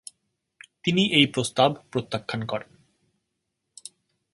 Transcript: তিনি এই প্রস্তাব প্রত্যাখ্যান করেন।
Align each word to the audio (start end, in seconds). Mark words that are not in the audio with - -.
তিনি 0.83 1.03
এই 1.11 1.25
প্রস্তাব 1.27 1.69
প্রত্যাখ্যান 1.91 2.41
করেন। 2.45 2.71